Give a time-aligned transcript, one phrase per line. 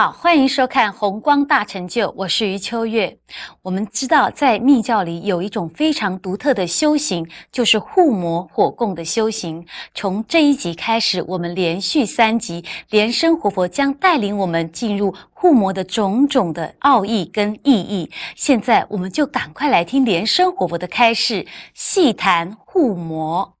[0.00, 3.18] 好，欢迎收看《红光大成就》，我是余秋月。
[3.60, 9.62] 我们知道，在密教里有一种非常独特的修行，就是护摩火供的修行。
[9.94, 18.10] 从这一集开始，我们连续三集，莲生活佛将带领我们进入护摩的种种的奥义跟意义。
[18.34, 23.54] 现在，我们就赶快来听莲生活佛的开示，细谈护摩。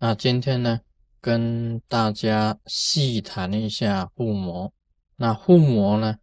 [0.00, 0.80] 那今天呢，
[1.20, 4.72] 跟大家细谈一下护摩。
[5.22, 6.16] 那护摩呢，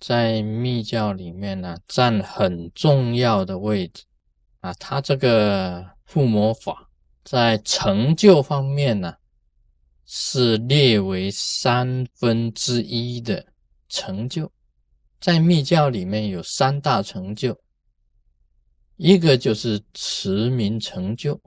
[0.00, 4.02] 在密教里面呢，占很重要的位置
[4.58, 4.74] 啊。
[4.74, 6.90] 它这个护摩法
[7.22, 9.14] 在成就方面呢，
[10.04, 13.46] 是列为三分之一的
[13.88, 14.50] 成就。
[15.20, 17.56] 在密教里面有三大成就，
[18.96, 21.40] 一个就是持名成就。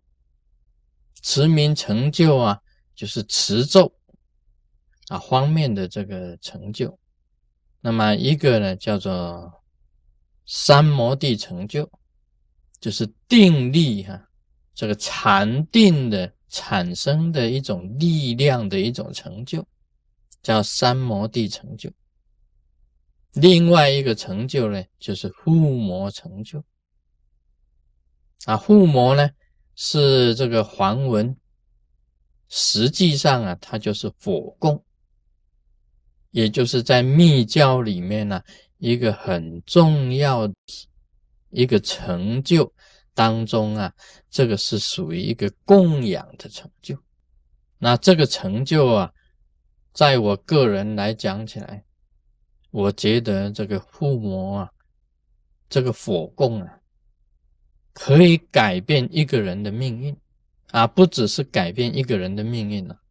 [1.22, 2.58] 持名成就啊，
[2.96, 3.94] 就是持咒。
[5.10, 6.98] 啊，方面的这个成就，
[7.86, 9.62] 那么一个呢叫做
[10.46, 11.90] 三摩地成就，
[12.80, 14.30] 就是定力哈，
[14.74, 19.62] 这个禅定的产生的一种力量的一种成就，
[20.42, 21.92] 叫三摩地成就。
[23.34, 26.64] 另外一个成就呢，就是护摩成就。
[28.46, 29.30] 啊，护摩呢
[29.76, 31.36] 是这个梵文，
[32.48, 34.82] 实际上啊，它就是火供。
[36.34, 38.42] 也就是在密教里面呢，
[38.80, 40.52] 一个很重要
[41.52, 42.74] 一个成就
[43.14, 43.94] 当中啊，
[44.32, 46.98] 这个是属于一个供养的成就。
[47.78, 49.14] 那这个成就啊，
[49.94, 51.86] 在我个人来讲起来，
[52.72, 54.72] 我觉得这个护摩啊，
[55.70, 56.80] 这个火供啊，
[57.94, 60.18] 可以改变一个人的命运
[60.72, 63.03] 啊，不只是改变一个人的命运了。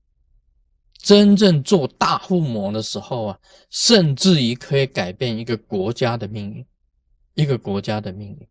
[1.02, 3.38] 真正做大护摩的时候啊，
[3.70, 6.64] 甚至于可以改变一个国家的命运，
[7.34, 8.46] 一个国家的命运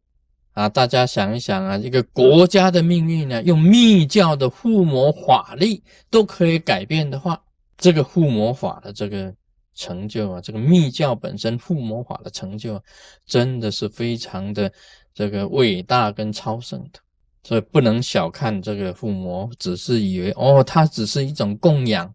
[0.52, 0.68] 啊！
[0.68, 7.42] 大家想一想啊，一个国家的命运呢，用密教的护摩法力都可以改变的话，
[7.78, 9.34] 这个护摩法的这个
[9.74, 12.82] 成就啊，这个密教本身护摩法的成就，啊
[13.26, 14.70] 真的是非常的
[15.14, 17.00] 这个伟大跟超胜的，
[17.44, 22.14] 所以不能小看这个护摩，只是以为哦，它只是一种供养。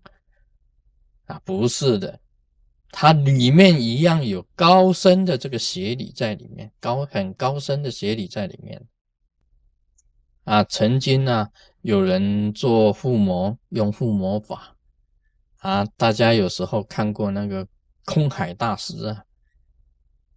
[1.27, 2.21] 啊，不是的，
[2.91, 8.81] 它里面一样有高深的这个邪理在里面，高很高深的邪理在里面。
[10.45, 11.49] 啊，曾经呢，
[11.83, 14.77] 有人做附魔，用附魔法，
[15.59, 17.67] 啊，大家有时候看过那个
[18.05, 19.25] 空海大师啊，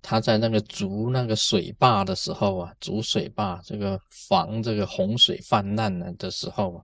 [0.02, 6.84] 他在那个筑那个水坝的时候啊，筑水坝这个防这个洪水泛滥呢的时候啊，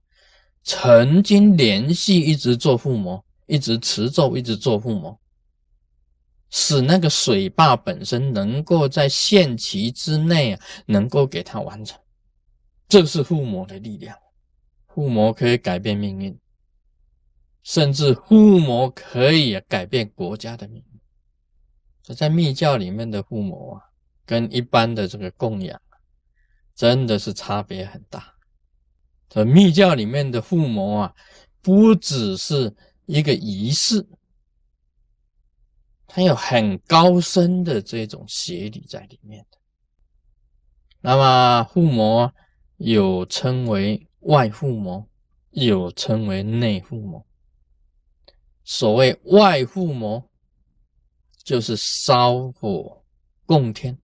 [0.64, 3.26] 曾经连续一直做附魔。
[3.48, 5.20] 一直持咒，一直做护摩，
[6.50, 12.00] 使那个水坝本身能够在限期之内啊，能够给它完成。
[12.88, 14.18] 这是护摩的力量，
[14.88, 16.36] 护摩可以改变命运，
[17.62, 22.16] 甚至护摩可以改变国家的命运。
[22.16, 23.82] 在密教里面的护摩啊，
[24.26, 25.98] 跟一般的这个供养啊
[26.74, 28.34] 真的是差别很大。
[29.30, 31.14] 这密教里面的护摩啊，
[31.62, 32.76] 不只是。
[33.06, 34.08] 一个仪式，
[36.08, 39.58] 它有很高深的这种邪理在里面的。
[41.02, 42.34] 那么护摩
[42.78, 45.08] 有称为外护摩，
[45.52, 47.26] 有称为内护摩。
[48.64, 50.28] 所谓外护摩，
[51.44, 53.04] 就是烧火
[53.46, 53.96] 供天，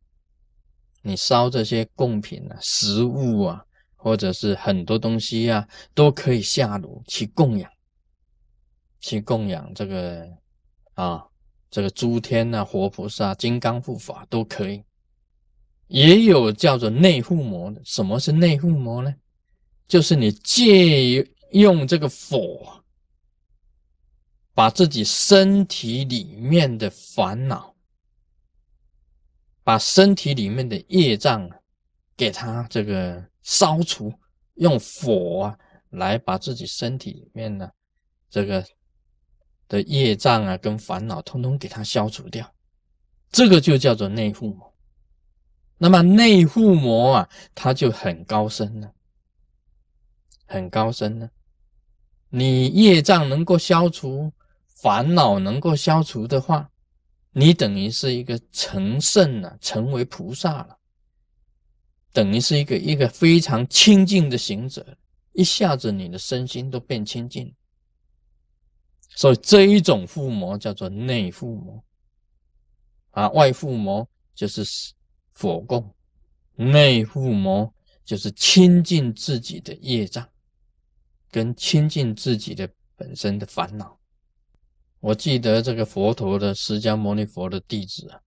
[1.01, 7.72] 你烧这些贡品啊、食物啊，或者是很多东西啊，都可以下炉去供养。
[9.01, 10.29] 去供养这个
[10.94, 11.25] 啊，
[11.72, 14.84] 这个诸天呐、活菩萨、金刚护法都可以。
[15.88, 17.81] 也有叫做内护魔的。
[17.84, 19.13] 什么是内护魔呢？
[19.88, 22.81] 就是你借用这个火，
[24.53, 27.76] 把自己身体里面的烦恼，
[29.64, 31.49] 把身体里面的业障
[32.16, 34.14] 给它这个烧除，
[34.55, 35.59] 用火啊
[35.90, 37.70] 来把自己身体里面呢
[38.29, 38.64] 这个。
[39.72, 42.53] 的业障啊，跟烦恼，通通给它消除掉，
[43.32, 44.73] 这个就叫做内护魔。
[45.78, 48.91] 那么内护魔啊，它就很高深了，
[50.46, 51.29] 很高深了。
[52.28, 54.34] 你业障能够消除，
[54.76, 56.70] 烦恼能够消除的话，
[57.32, 60.78] 你等于是一个成圣了，成为菩萨了，
[62.12, 64.85] 等于是一个一个非常清净的行者，
[65.32, 67.56] 一下子你的身心都变清净。
[69.16, 71.84] 所以这一种附魔叫做内附魔，
[73.11, 74.63] 啊，外附魔就是
[75.34, 75.93] 火供，
[76.55, 77.73] 内附魔
[78.03, 80.28] 就是亲近自己的业障，
[81.29, 83.99] 跟亲近自己的本身的烦恼。
[84.99, 88.19] 我记得这个佛陀的释迦牟尼佛的弟子啊，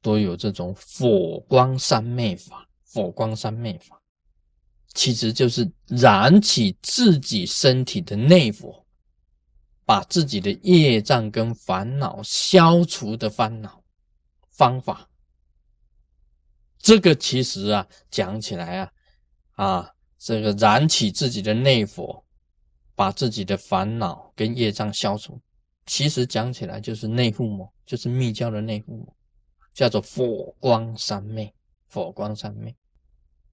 [0.00, 2.66] 都有这种火光三昧法。
[2.86, 4.00] 火光三昧法，
[4.94, 8.83] 其实就是燃起自己身体的内火，
[9.84, 13.82] 把自己的业障跟烦恼消除的烦恼
[14.50, 15.08] 方法。
[16.78, 18.92] 这个其实啊，讲起来啊，
[19.52, 22.22] 啊，这个燃起自己的内火，
[22.94, 25.40] 把自己的烦恼跟业障消除。
[25.86, 29.16] 其实讲起来就是内护魔，就是密教的内护魔，
[29.72, 31.52] 叫做火光三昧。
[31.86, 32.74] 火光三昧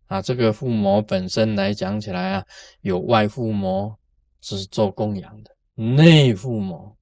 [0.08, 2.46] 啊，这个护魔本身来讲起来啊，
[2.82, 3.96] 有外护魔
[4.42, 6.98] 是做供养的，内附魔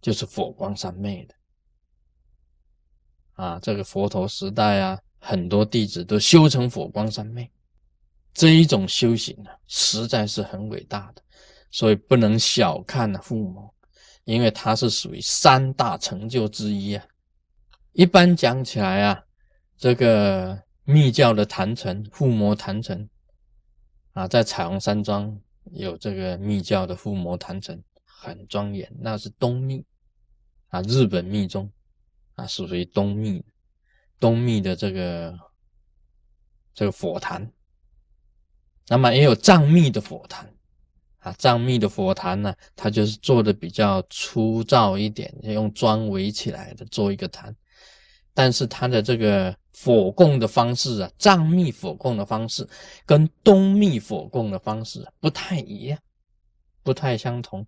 [0.00, 1.34] 就是火光三昧的。
[3.34, 7.50] 啊，这个佛陀时代啊，很多弟子都修成火光三昧，
[8.34, 11.22] 这一种修行啊，实在是很伟大的，
[11.70, 13.74] 所以不能小看护魔。
[14.24, 17.04] 因为它是属于三大成就之一啊。
[17.92, 19.24] 一般讲起来啊，
[19.76, 23.08] 这个密教的坛城护魔坛城
[24.12, 25.36] 啊，在彩虹山庄
[25.72, 28.90] 有这个密教的护摩坛城，很庄严。
[29.00, 29.84] 那是东密
[30.68, 31.70] 啊，日本密宗
[32.34, 33.44] 啊，属于东密
[34.20, 35.38] 东密的这个
[36.74, 37.50] 这个佛坛。
[38.88, 40.48] 那么也有藏密的佛坛。
[41.18, 47.54] 啊，藏密的佛坛呢，它就是做的比较粗糙一点，用砖围起来的做一个坛。
[48.34, 52.68] 但是它的这个火供的方式啊，藏密火供的方式
[53.04, 55.98] 跟东密火供的方式不太一样，
[56.82, 57.66] 不太相同。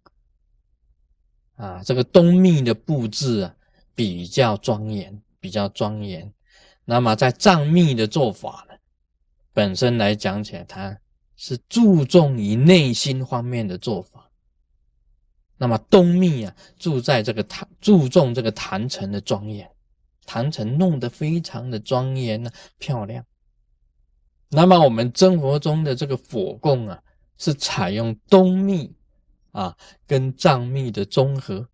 [1.56, 3.54] 啊，这个东密的布置啊
[3.94, 6.32] 比较庄严，比较庄严。
[6.84, 8.74] 那么在藏密的做法呢，
[9.52, 10.98] 本身来讲起来，它。
[11.36, 14.30] 是注重于内心方面的做法。
[15.56, 19.68] 那么东密啊，住在这个坛，注重这个坛城的庄严，
[20.26, 23.24] 坛城弄得非常的庄严呢，漂亮。
[24.48, 27.02] 那么我们真佛中的这个火供啊，
[27.38, 28.94] 是采用东密
[29.52, 29.76] 啊
[30.06, 31.68] 跟藏密的综合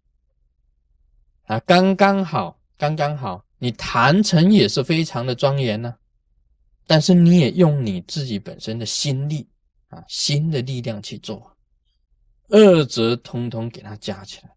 [1.44, 5.94] 啊，刚刚好，刚刚好，你坛城也是非常的庄严呢。
[6.86, 9.48] 但是你也用你自己本身的心力
[9.88, 11.56] 啊，心的力量去做，
[12.48, 14.50] 二者通通给它加起来。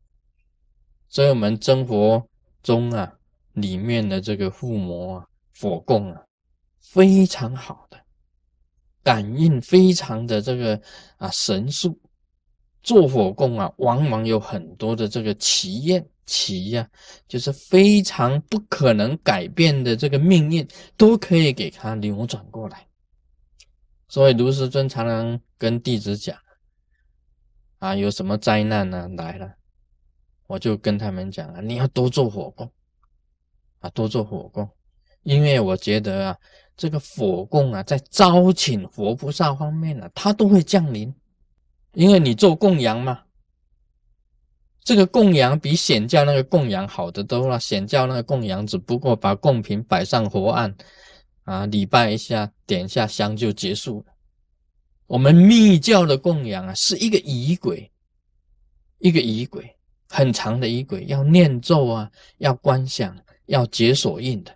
[1.10, 2.28] 所以，我们真佛
[2.64, 3.14] 中啊，
[3.54, 6.22] 里面的这个护摩啊、佛供啊，
[6.80, 7.98] 非常好的
[9.02, 10.80] 感应，非常的这个
[11.18, 12.00] 啊神速。
[12.82, 16.06] 做火供啊，往往有很多的这个奇验。
[16.26, 16.90] 奇呀，
[17.28, 20.66] 就是非常不可能改变的这个命运，
[20.96, 22.88] 都可以给他扭转过来。
[24.08, 26.38] 所以卢师尊常常跟弟子讲：
[27.80, 29.54] 啊，有什么灾难呢来了，
[30.48, 32.72] 我就跟他们讲啊，你要多做火供
[33.84, 34.68] 啊，多做火供，
[35.24, 36.38] 因为我觉得啊，
[36.78, 41.14] 这个火供啊，在招请佛菩萨方面呢，它都会降临，
[41.94, 43.20] 因为你做供养嘛。
[44.86, 47.60] 这个供养比显教那个供养好的多了。
[47.60, 50.74] 显教那个供养只不过把供品摆上佛案，
[51.44, 54.14] 啊，礼拜一下，点一下香就结束了。
[55.08, 57.92] 我们密教的供养啊，是一个仪轨，
[59.00, 59.76] 一个仪轨，
[60.10, 64.56] 很长的仪轨，要念咒啊，要观想，要解锁印的。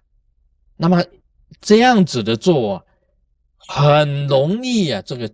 [0.75, 1.03] 那么
[1.61, 2.83] 这样子的做啊，
[3.57, 5.33] 很容易啊，这个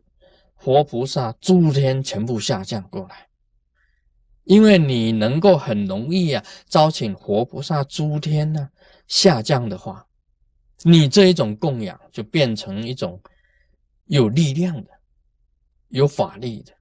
[0.54, 3.28] 活菩萨诸天全部下降过来。
[4.46, 8.70] 因为你能够很容易啊招请活菩萨诸天呢
[9.08, 10.06] 下降的话，
[10.84, 13.22] 你这一种供养就变成一种
[14.06, 14.90] 有力量的、
[15.90, 16.74] 有法力的。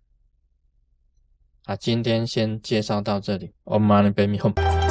[1.66, 4.81] 啊，今天先介绍到这里，Om Mani Padme Hum。